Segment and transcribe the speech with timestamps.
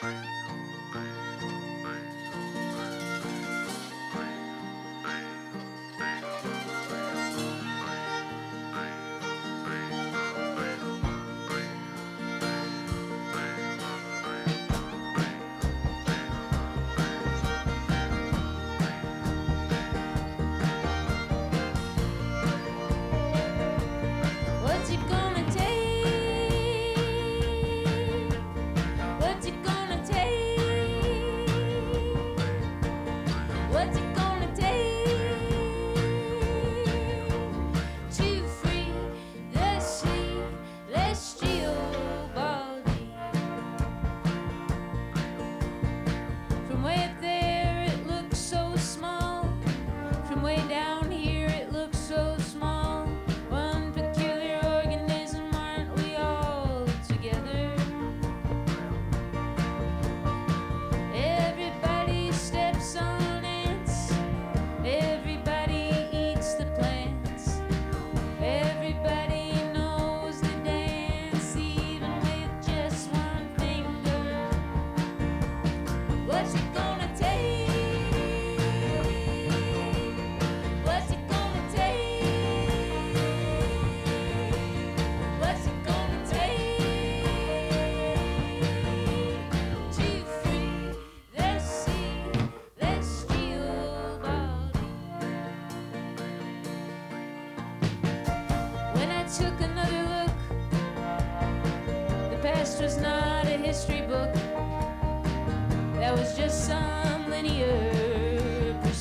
[0.00, 0.45] What's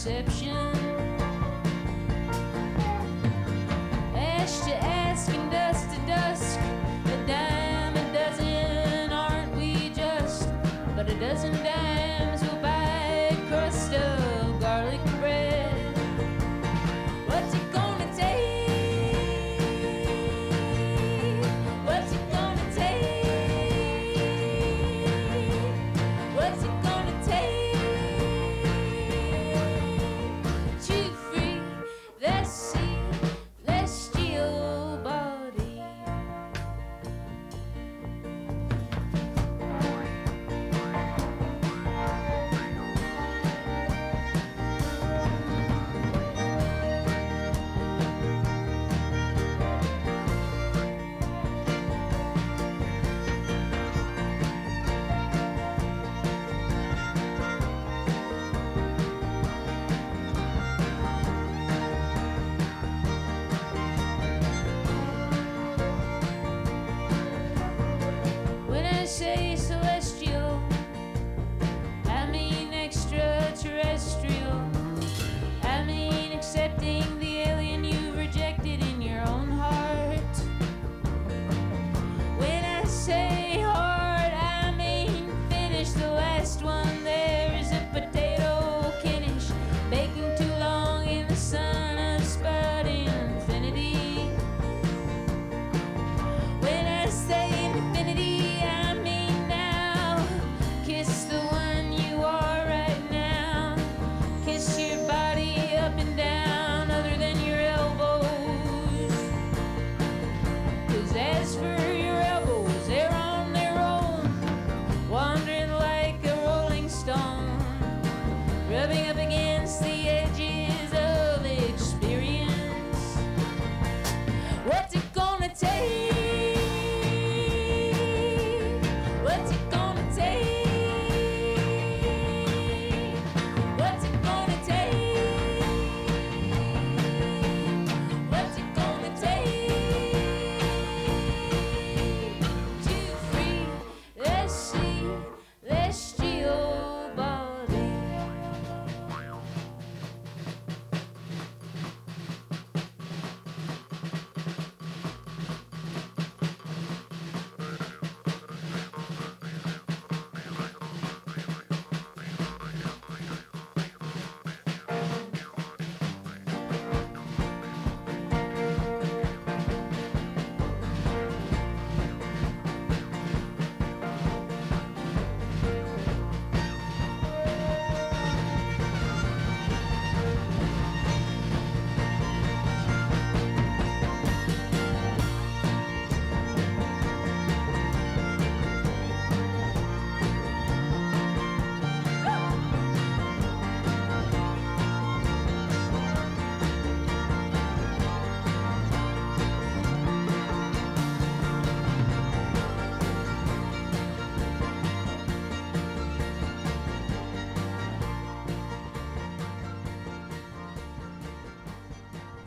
[0.05, 0.44] linear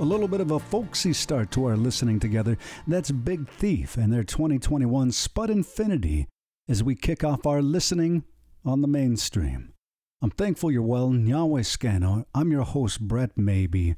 [0.09, 2.57] little bit of a folksy start to our listening together.
[2.87, 6.27] That's Big Thief and their 2021 Spud Infinity
[6.67, 8.25] as we kick off our listening
[8.65, 9.75] on the mainstream.
[10.23, 11.15] I'm thankful you're well.
[11.15, 12.25] Yahweh Scano.
[12.35, 13.95] I'm your host, Brett Maybee.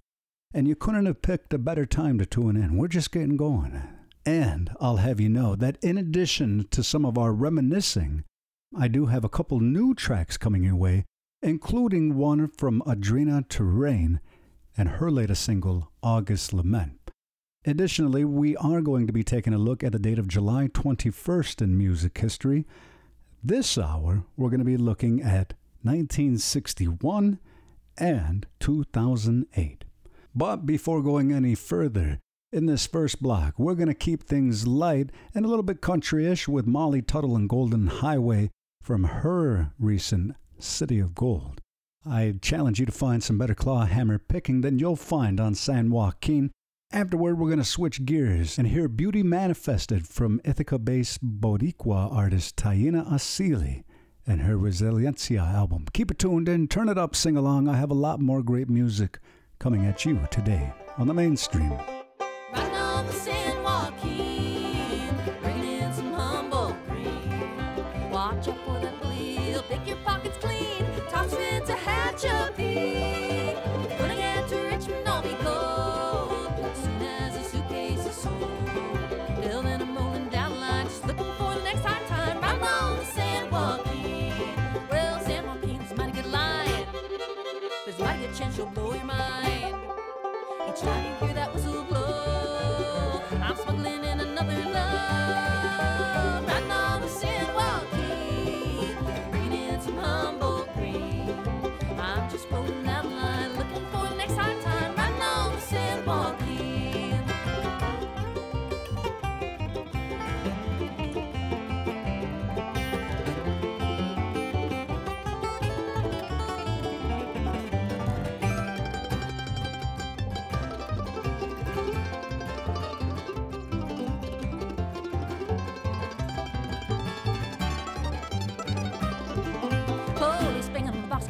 [0.52, 2.76] And you couldn't have picked a better time to tune in.
[2.76, 3.80] We're just getting going.
[4.26, 8.24] And I'll have you know that in addition to some of our reminiscing,
[8.76, 11.04] I do have a couple new tracks coming your way,
[11.40, 14.18] including one from Andrina Turenne
[14.80, 17.10] and her latest single, August Lament.
[17.66, 21.60] Additionally, we are going to be taking a look at the date of July 21st
[21.60, 22.64] in music history.
[23.44, 27.38] This hour, we're going to be looking at 1961
[27.98, 29.84] and 2008.
[30.34, 32.18] But before going any further,
[32.50, 36.48] in this first block, we're going to keep things light and a little bit countryish
[36.48, 38.48] with Molly Tuttle and Golden Highway
[38.82, 41.60] from her recent City of Gold.
[42.06, 45.90] I challenge you to find some better claw hammer picking than you'll find on San
[45.90, 46.50] Joaquin.
[46.92, 52.56] Afterward, we're going to switch gears and hear Beauty Manifested from Ithaca based Boricua artist
[52.56, 53.84] Taina Asili
[54.26, 55.84] and her Resiliencia album.
[55.92, 57.68] Keep it tuned in, turn it up, sing along.
[57.68, 59.18] I have a lot more great music
[59.58, 61.78] coming at you today on the mainstream.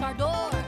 [0.01, 0.60] Banging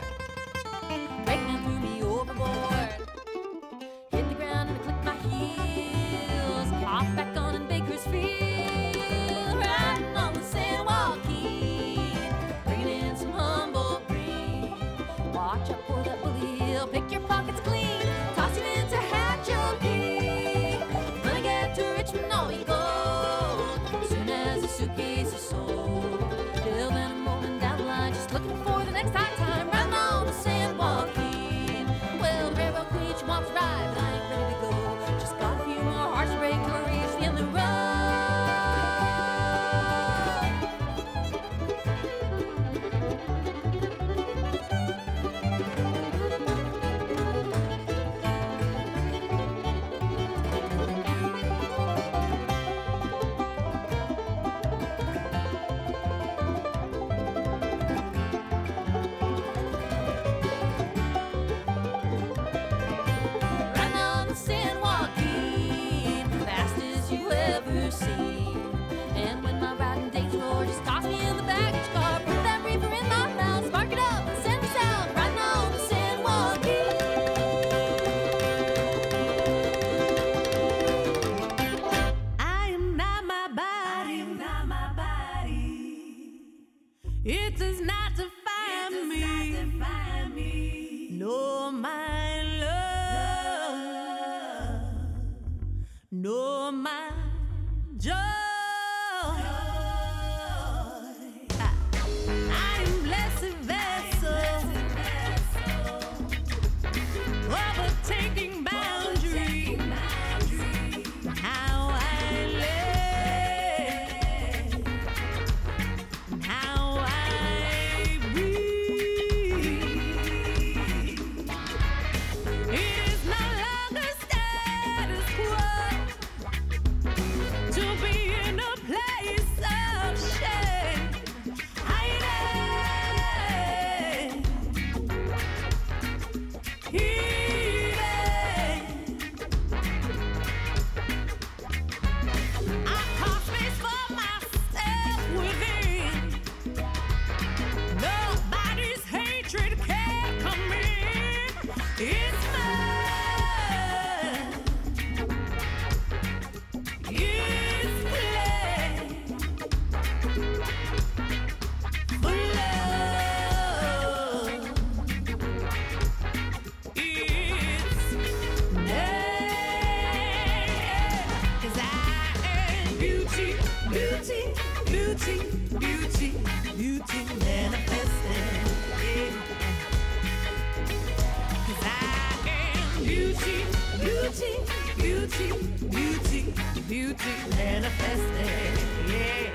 [184.32, 184.52] beauty,
[184.96, 185.52] beauty,
[185.90, 186.54] beauty
[186.88, 188.74] beauty manifested.
[189.08, 189.52] Yeah.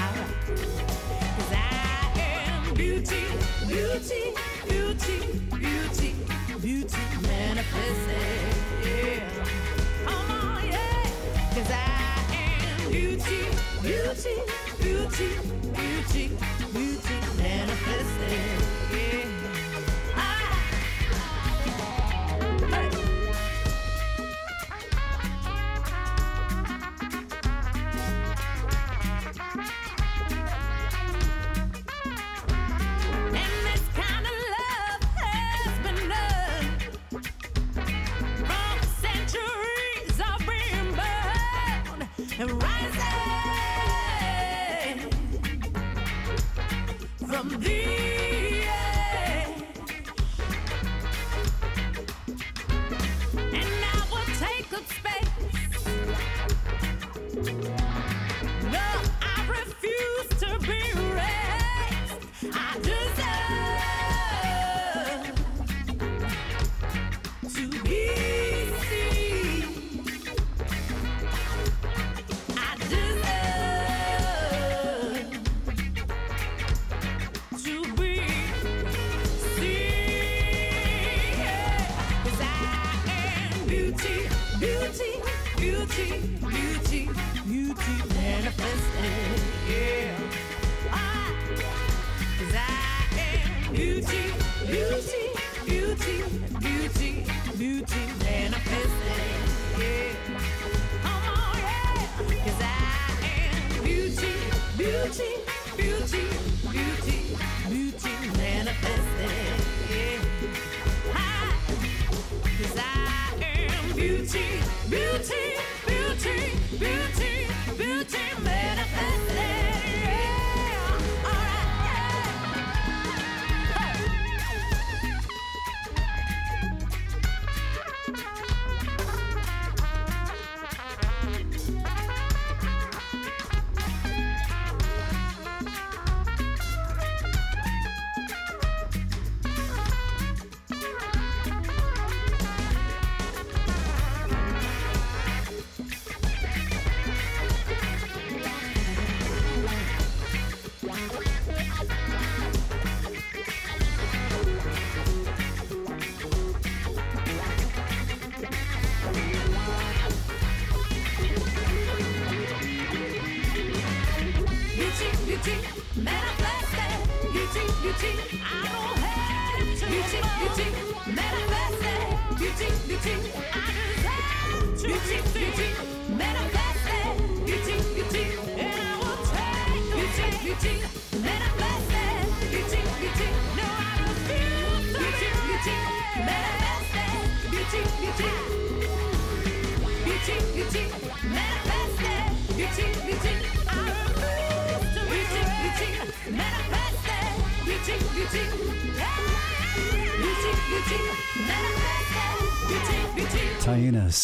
[0.00, 0.32] Alright.
[1.36, 3.24] Cause I am beauty,
[3.66, 4.34] beauty,
[4.68, 5.18] beauty,
[5.50, 6.14] beauty,
[6.60, 8.54] beauty manifested.
[8.84, 9.28] Yeah.
[10.04, 11.02] Come on, yeah.
[11.54, 11.74] Cause I
[12.34, 13.40] am beauty,
[13.82, 14.36] beauty,
[14.82, 15.28] beauty,
[15.74, 16.30] beauty,
[16.72, 18.60] beauty manifested.
[18.92, 19.35] Yeah.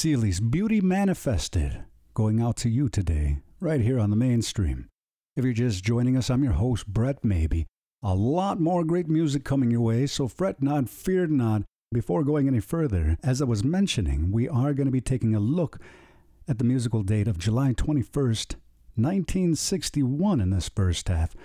[0.02, 4.88] Asili's Beauty Manifested going out to you today, right here on the mainstream.
[5.36, 7.66] If you're just joining us, I'm your host, Brett Maybee.
[8.02, 11.62] A lot more great music coming your way, so fret not, fear not.
[11.92, 15.38] Before going any further, as I was mentioning, we are going to be taking a
[15.38, 15.78] look
[16.48, 18.56] at the musical date of July 21st,
[18.96, 21.36] 1961 in this first half.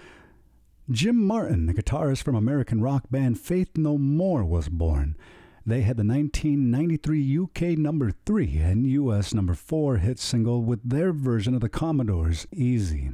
[0.90, 5.16] Jim Martin, the guitarist from American rock band Faith No More, was born.
[5.68, 11.12] They had the 1993 UK number 3 and US number 4 hit single with their
[11.12, 13.12] version of the Commodores' Easy.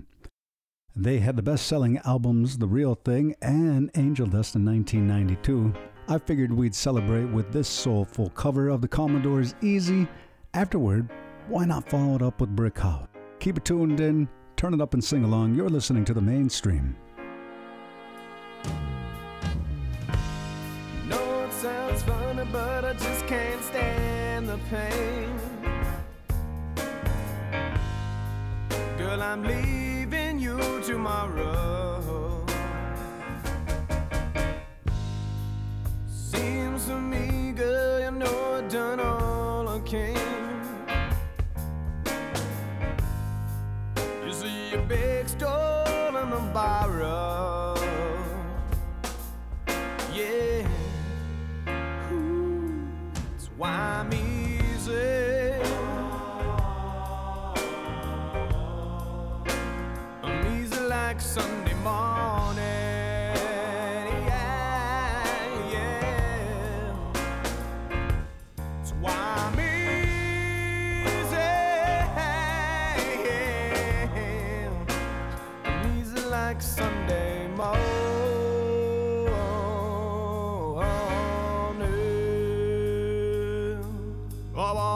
[0.96, 5.74] They had the best selling albums The Real Thing and Angel Dust in 1992.
[6.08, 10.08] I figured we'd celebrate with this soulful cover of the Commodores' Easy.
[10.54, 11.10] Afterward,
[11.48, 13.08] why not follow it up with Brick House?
[13.40, 15.56] Keep it tuned in, turn it up and sing along.
[15.56, 16.96] You're listening to the mainstream.
[22.54, 25.40] But I just can't stand the pain.
[28.96, 32.46] Girl, I'm leaving you tomorrow.
[36.08, 40.62] Seems to me, girl, you know I've done all I can.
[44.24, 47.73] You see, you big stolen and borrow.
[53.64, 55.54] I'm easy.
[60.22, 62.13] I'm easy like Sunday morning.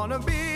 [0.10, 0.47] Wanna be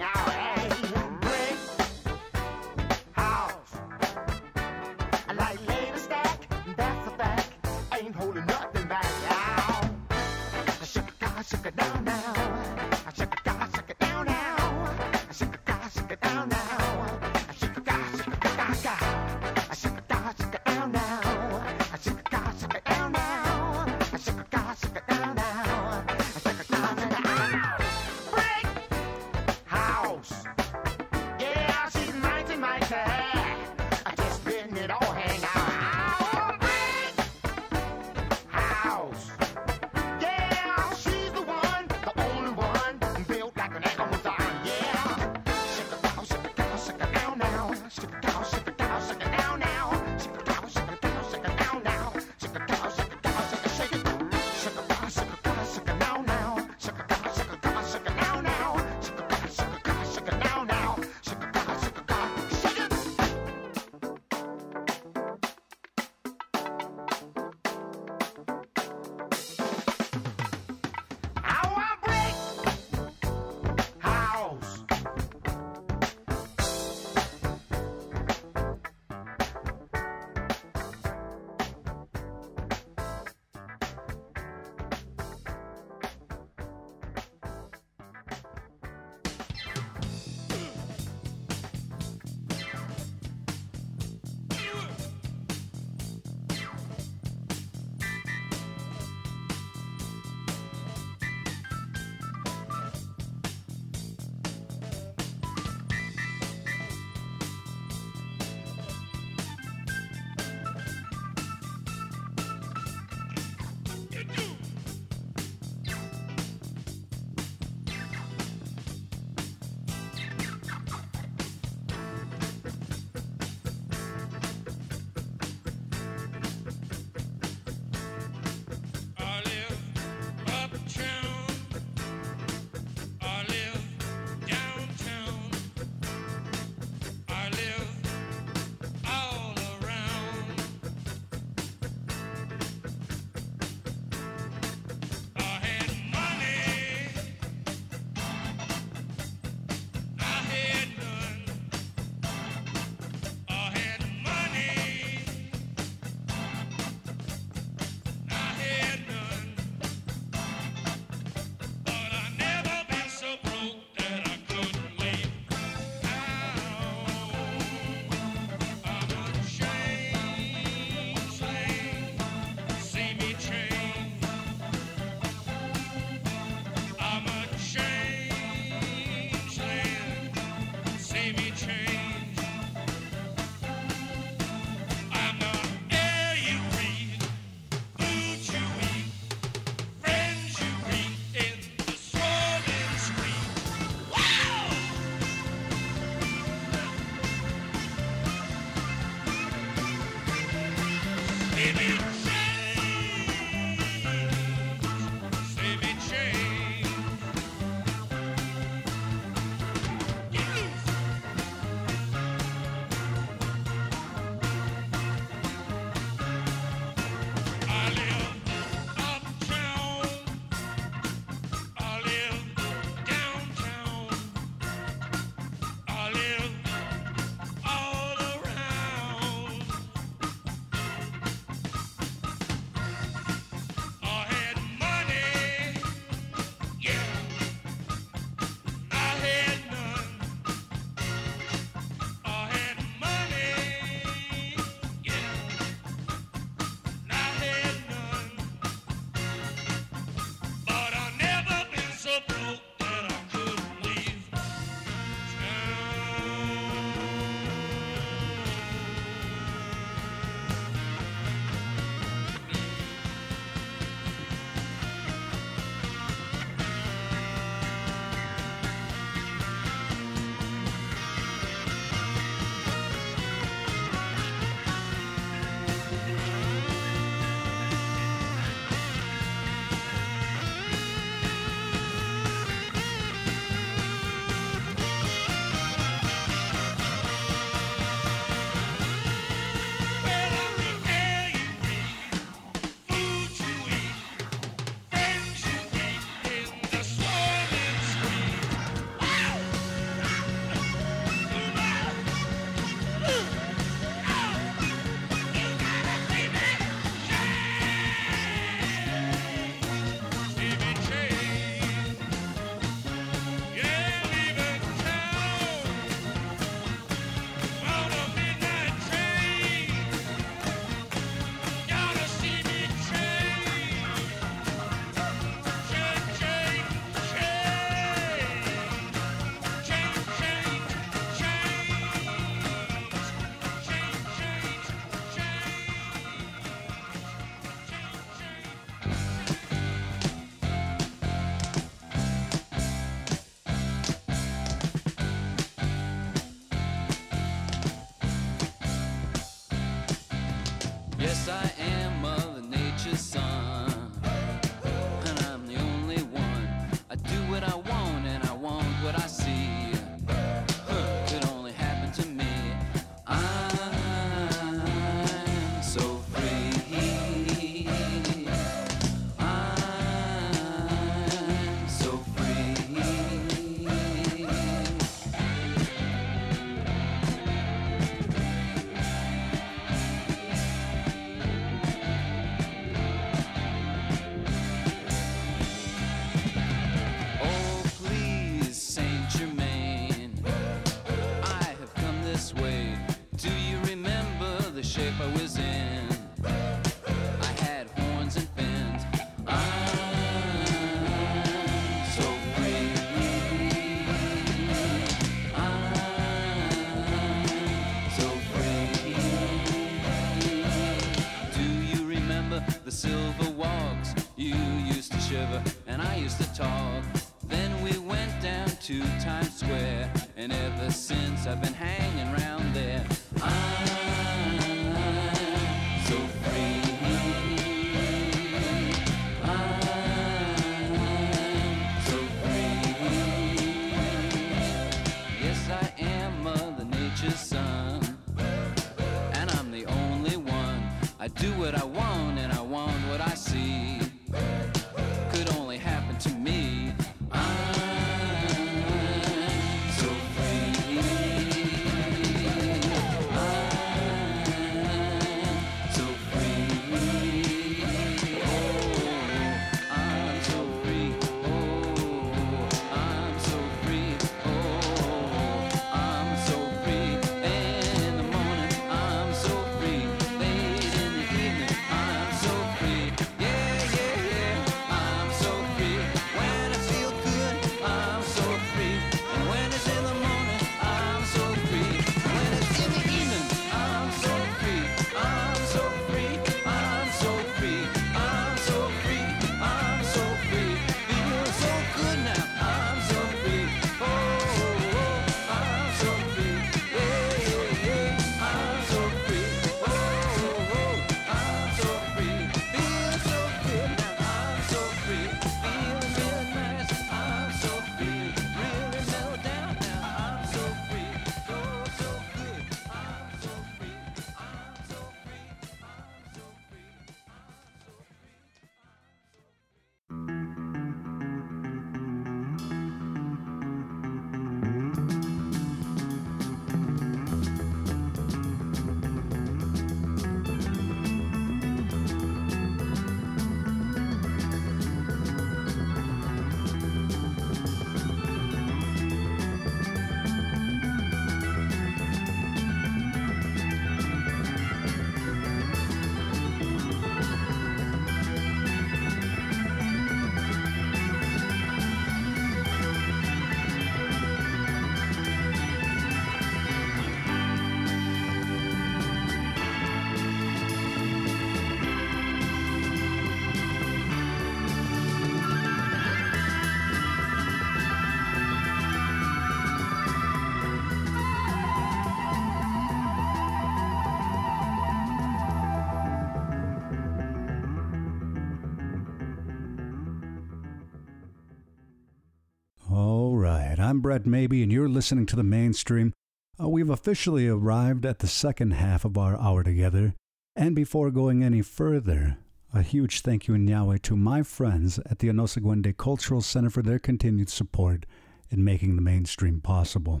[583.84, 585.92] Brett Maybee, and you're listening to the mainstream.
[586.40, 589.92] Uh, we've officially arrived at the second half of our hour together.
[590.34, 592.16] And before going any further,
[592.54, 596.62] a huge thank you in Yahweh to my friends at the Onosagwende Cultural Center for
[596.62, 597.84] their continued support
[598.30, 600.00] in making the mainstream possible.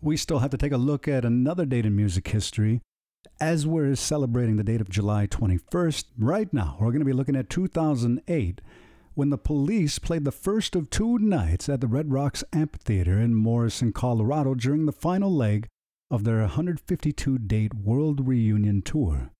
[0.00, 2.80] We still have to take a look at another date in music history.
[3.38, 7.36] As we're celebrating the date of July 21st, right now we're going to be looking
[7.36, 8.62] at 2008
[9.14, 13.34] when the police played the first of two nights at the Red Rocks Amphitheater in
[13.34, 15.68] Morrison, Colorado during the final leg
[16.10, 19.30] of their 152 date World Reunion Tour.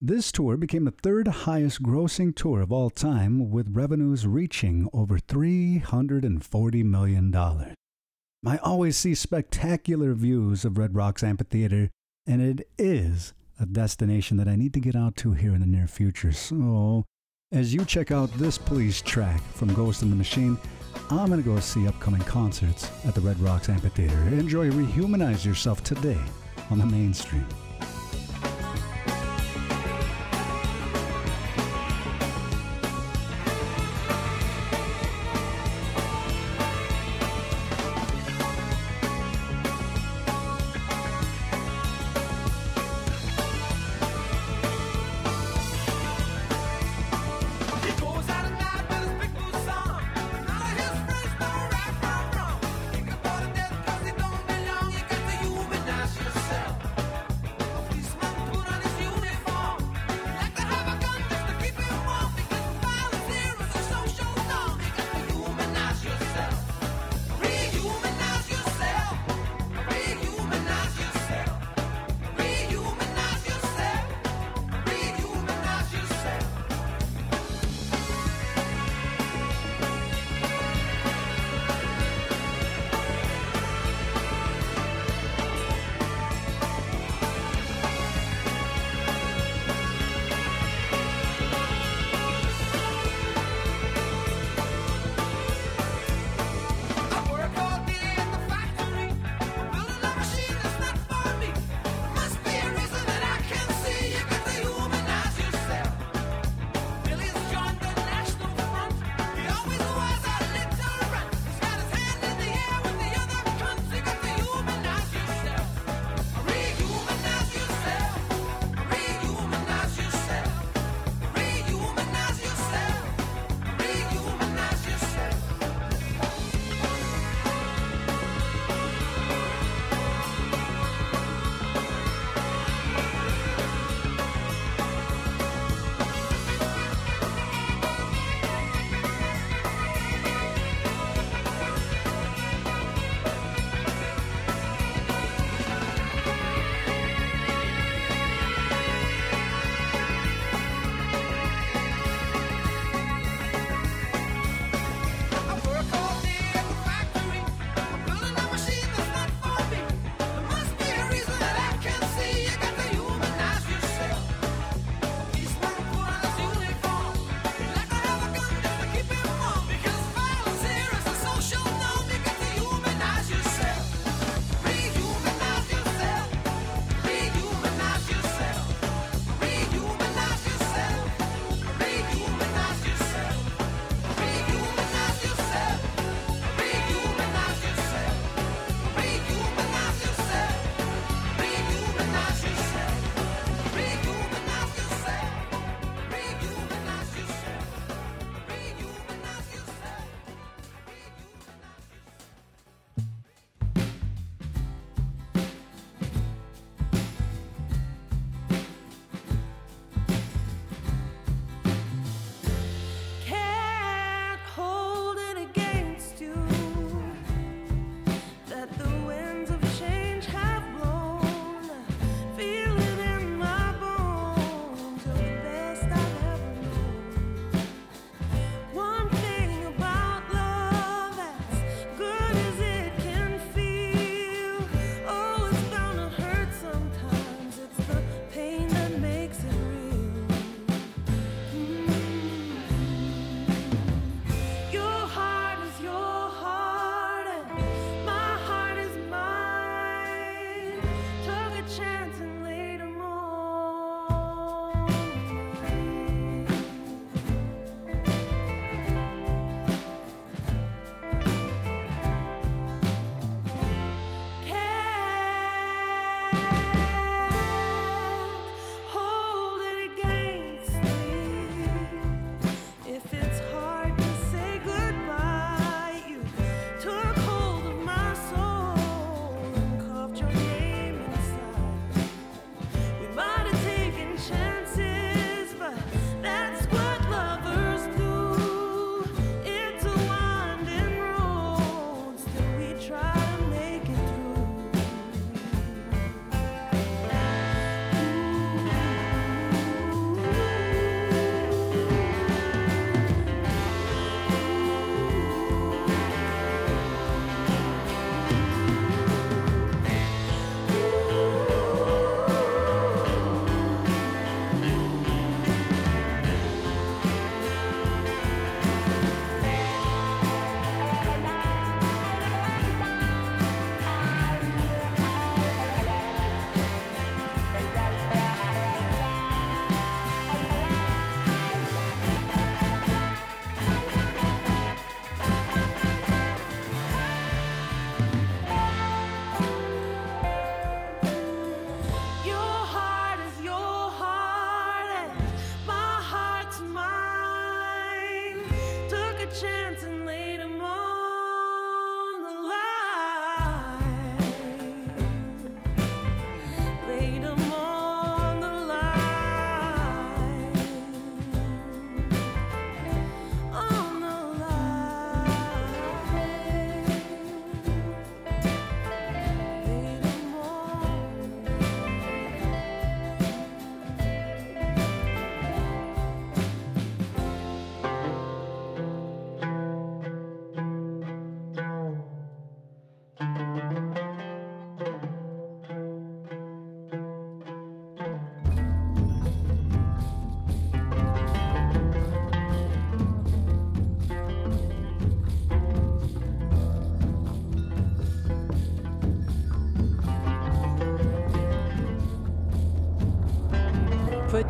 [0.00, 5.18] This tour became the third highest grossing tour of all time, with revenues reaching over
[5.18, 7.34] $340 million.
[7.34, 11.90] I always see spectacular views of Red Rocks Amphitheater,
[12.26, 15.66] and it is a destination that I need to get out to here in the
[15.66, 16.32] near future.
[16.32, 17.04] So,
[17.52, 20.58] as you check out this police track from Ghost in the Machine,
[21.10, 24.18] I'm going to go see upcoming concerts at the Red Rocks Amphitheater.
[24.28, 26.18] Enjoy Rehumanize Yourself today
[26.70, 27.46] on the mainstream.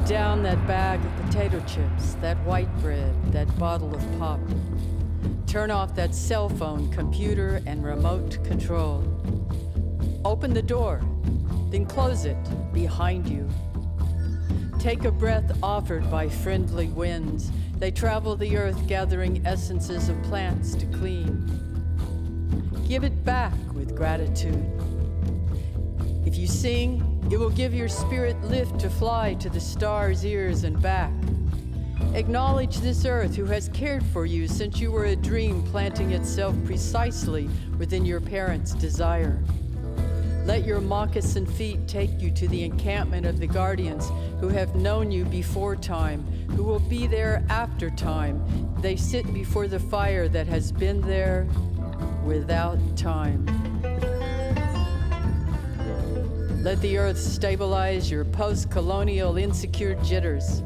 [0.07, 4.39] Down that bag of potato chips, that white bread, that bottle of pop.
[5.49, 9.03] Turn off that cell phone, computer, and remote control.
[10.25, 11.03] Open the door,
[11.71, 12.39] then close it
[12.73, 13.49] behind you.
[14.79, 17.51] Take a breath offered by friendly winds.
[17.79, 21.51] They travel the earth gathering essences of plants to clean.
[22.87, 24.65] Give it back with gratitude.
[26.25, 30.65] If you sing, it will give your spirit lift to fly to the stars' ears
[30.65, 31.13] and back.
[32.15, 36.55] Acknowledge this earth who has cared for you since you were a dream planting itself
[36.65, 37.49] precisely
[37.79, 39.43] within your parents' desire.
[40.47, 45.11] Let your moccasin feet take you to the encampment of the guardians who have known
[45.11, 46.23] you before time,
[46.53, 48.41] who will be there after time.
[48.81, 51.49] They sit before the fire that has been there
[52.25, 53.66] without time.
[56.67, 60.65] Let the earth stabilize your post colonial insecure jitters.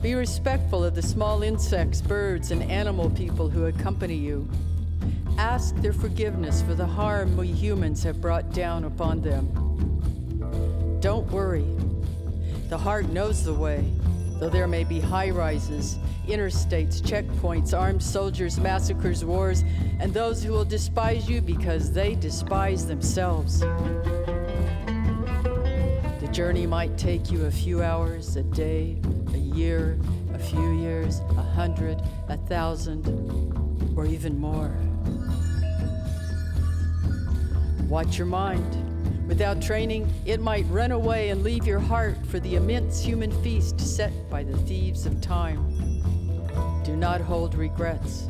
[0.00, 4.48] Be respectful of the small insects, birds, and animal people who accompany you.
[5.36, 10.98] Ask their forgiveness for the harm we humans have brought down upon them.
[11.00, 11.66] Don't worry.
[12.70, 13.92] The heart knows the way,
[14.38, 19.64] though there may be high rises, interstates, checkpoints, armed soldiers, massacres, wars,
[19.98, 23.62] and those who will despise you because they despise themselves.
[26.32, 28.96] Journey might take you a few hours, a day,
[29.34, 29.98] a year,
[30.32, 33.04] a few years, a hundred, a thousand,
[33.96, 34.72] or even more.
[37.88, 39.26] Watch your mind.
[39.26, 43.80] Without training, it might run away and leave your heart for the immense human feast
[43.80, 45.66] set by the thieves of time.
[46.84, 48.28] Do not hold regrets.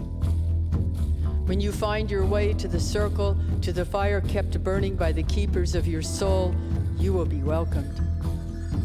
[1.44, 5.24] When you find your way to the circle, to the fire kept burning by the
[5.24, 6.54] keepers of your soul,
[7.00, 8.00] you will be welcomed.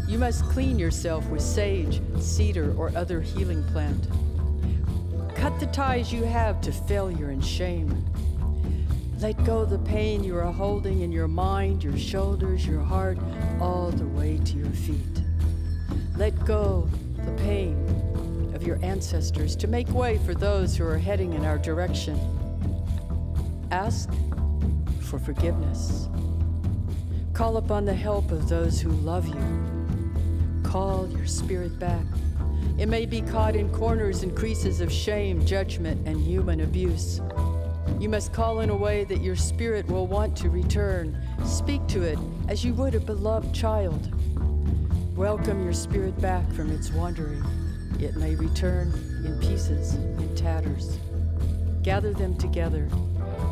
[0.07, 4.07] You must clean yourself with sage, cedar, or other healing plant.
[5.35, 8.05] Cut the ties you have to failure and shame.
[9.19, 13.17] Let go the pain you are holding in your mind, your shoulders, your heart,
[13.59, 15.23] all the way to your feet.
[16.15, 16.87] Let go
[17.17, 21.57] the pain of your ancestors to make way for those who are heading in our
[21.57, 22.17] direction.
[23.71, 24.09] Ask
[25.01, 26.07] for forgiveness.
[27.35, 30.61] Call upon the help of those who love you.
[30.63, 32.05] Call your spirit back.
[32.77, 37.19] It may be caught in corners and creases of shame, judgment, and human abuse.
[37.99, 41.21] You must call in a way that your spirit will want to return.
[41.43, 42.17] Speak to it
[42.47, 44.13] as you would a beloved child.
[45.17, 47.43] Welcome your spirit back from its wandering.
[47.99, 48.93] It may return
[49.25, 50.99] in pieces, in tatters.
[51.83, 52.87] Gather them together.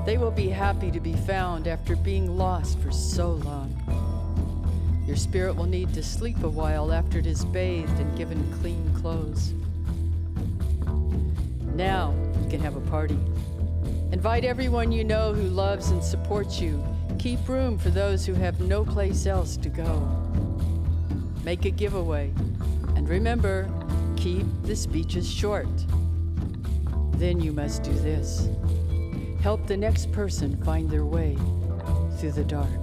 [0.06, 3.72] They will be happy to be found after being lost for so long.
[5.08, 8.93] Your spirit will need to sleep a while after it is bathed and given clean
[8.95, 9.54] clothes.
[11.74, 13.18] Now you can have a party.
[14.12, 16.84] Invite everyone you know who loves and supports you.
[17.18, 19.99] Keep room for those who have no place else to go.
[21.45, 22.34] Make a giveaway.
[22.95, 23.72] And remember,
[24.18, 25.70] keep the speeches short.
[27.14, 28.49] Then you must do this
[29.44, 31.36] help the next person find their way
[32.18, 32.83] through the dark.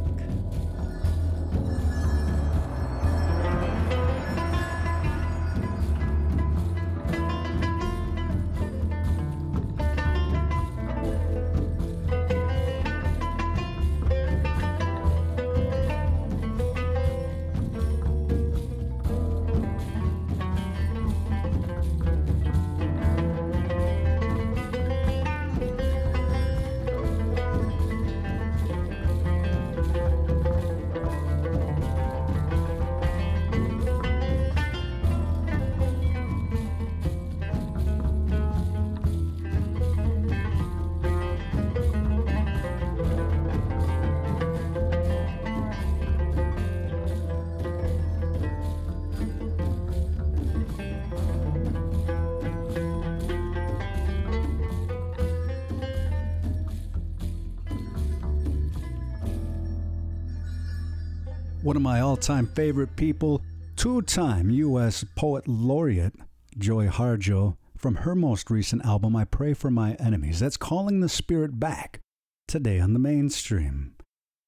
[62.20, 63.42] Time favorite people,
[63.76, 65.04] two time U.S.
[65.16, 66.14] Poet Laureate
[66.58, 70.40] Joy Harjo, from her most recent album, I Pray for My Enemies.
[70.40, 72.00] That's Calling the Spirit Back,
[72.46, 73.94] today on the mainstream.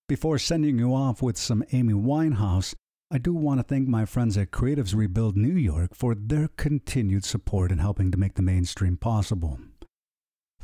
[0.07, 2.75] Before sending you off with some Amy Winehouse,
[3.11, 7.25] I do want to thank my friends at Creatives Rebuild New York for their continued
[7.25, 9.59] support in helping to make the mainstream possible.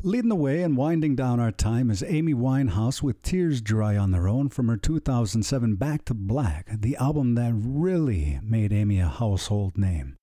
[0.04, 4.12] Leading the way and winding down our time is Amy Winehouse with Tears Dry on
[4.12, 9.08] Their Own from her 2007 Back to Black, the album that really made Amy a
[9.08, 10.14] household name.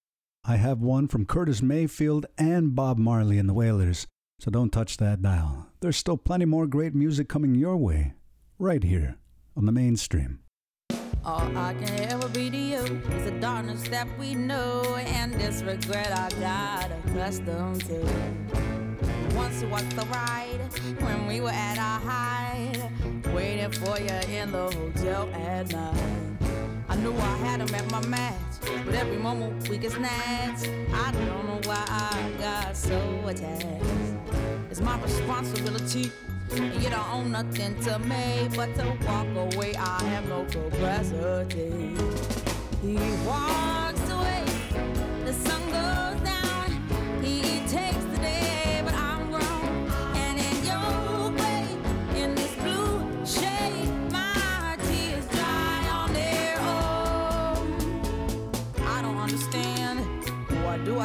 [0.46, 4.08] I have one from Curtis Mayfield and Bob Marley and the Wailers,
[4.40, 5.68] so don't touch that dial.
[5.82, 8.14] There's still plenty more great music coming your way,
[8.58, 9.18] right here
[9.58, 10.40] on the mainstream.
[11.26, 15.64] All I can ever be to you is the darkness that we know and this
[15.64, 18.95] regret I got accustomed to.
[19.36, 20.60] Once was the ride
[21.00, 22.78] when we were at our height,
[23.34, 26.38] waiting for you in the hotel at night.
[26.88, 28.34] I knew I had him at my match,
[28.86, 30.70] but every moment we get snatched.
[30.94, 33.86] I don't know why I got so attached.
[34.72, 36.12] It's my responsibility,
[36.52, 39.76] and you don't own nothing to me but to walk away.
[39.76, 41.94] I have no capacity.
[42.82, 44.46] He walks away,
[45.26, 46.15] the sun goes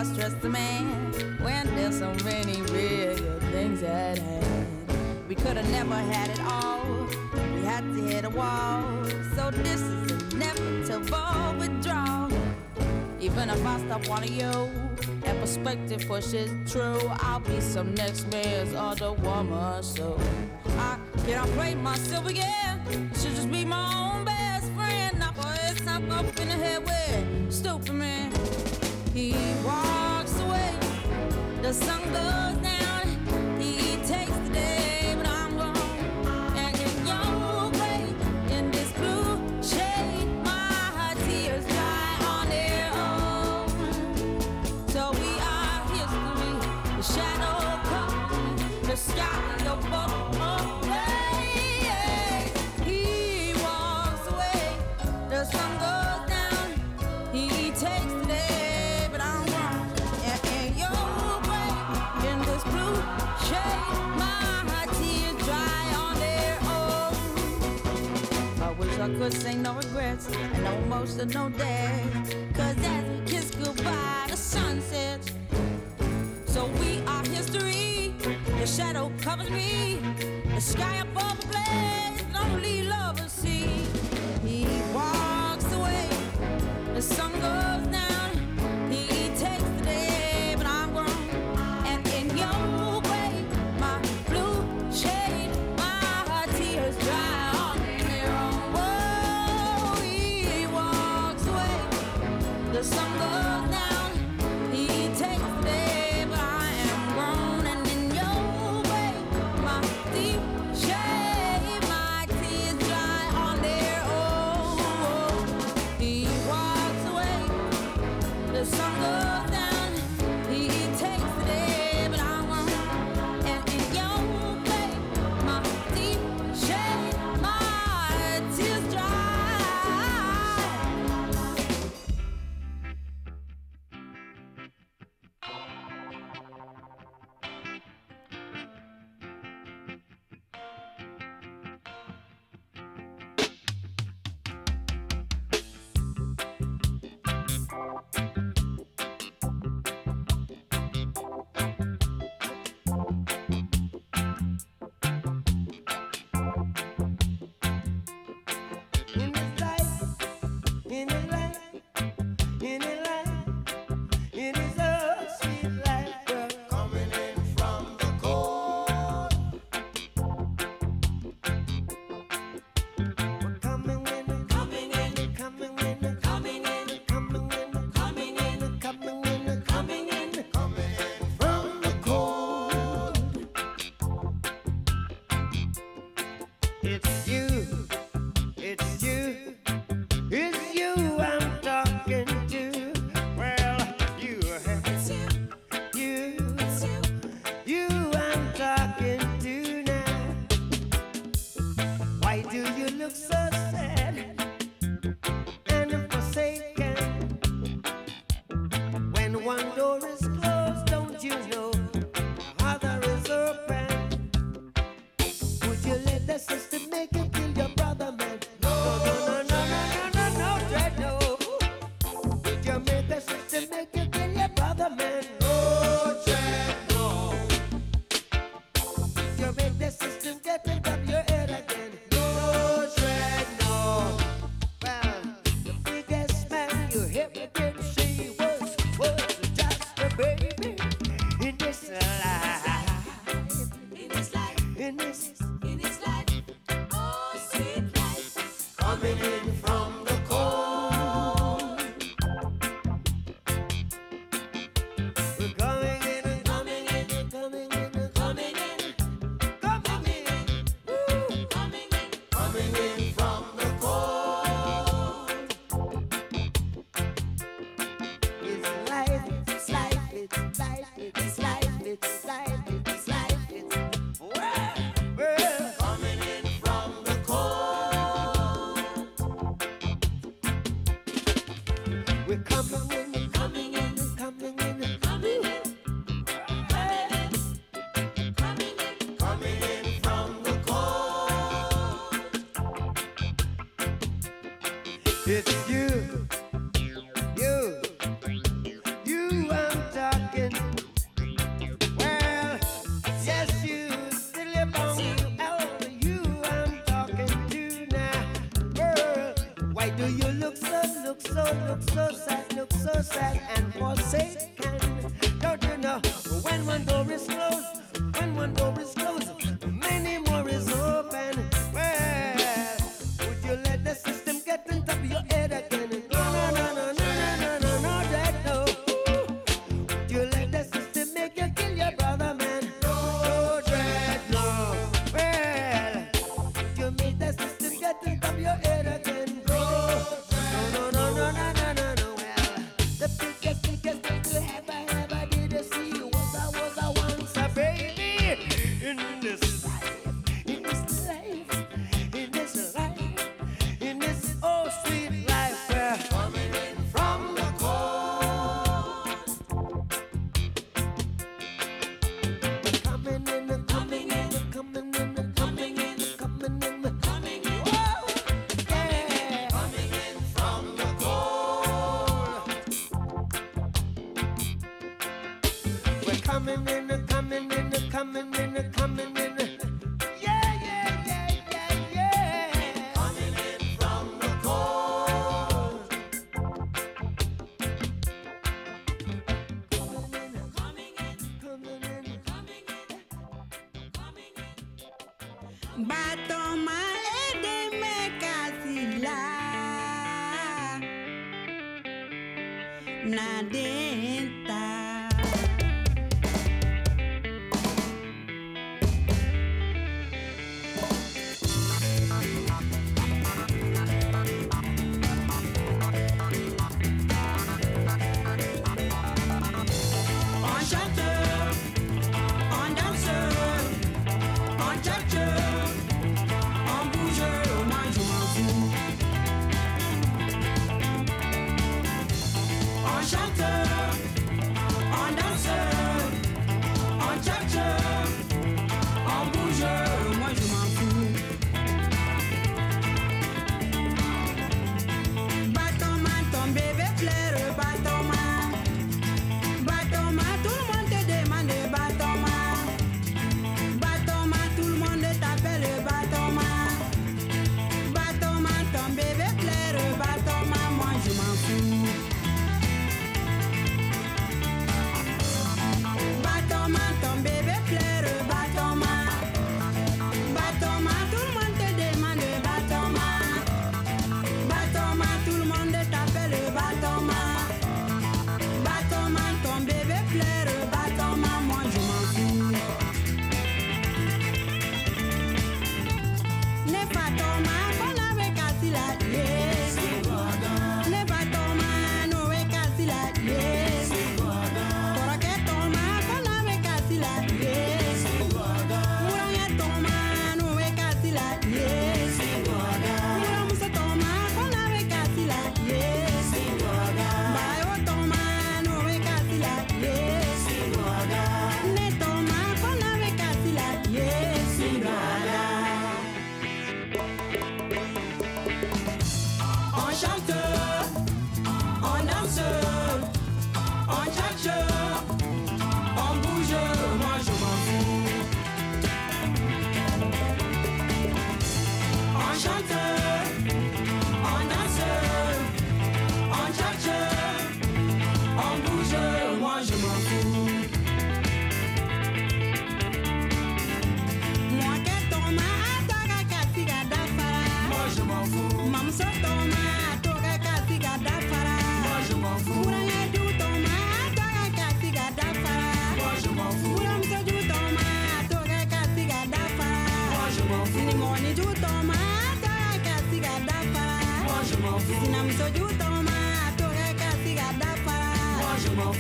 [0.00, 3.18] I stress the man when there's so many real
[3.52, 4.66] things at hand?
[5.28, 7.06] We could have never had it all.
[7.54, 9.04] We had to hit a wall.
[9.36, 12.32] So this is inevitable withdrawal.
[13.20, 14.70] Even if I stop wanting you,
[15.20, 16.98] that perspective pushes true.
[17.20, 19.82] I'll be some next man's other woman.
[19.82, 20.18] So
[20.78, 20.96] I
[21.26, 23.10] cannot play myself again.
[23.20, 24.59] Should just be my own best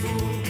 [0.02, 0.49] Dancing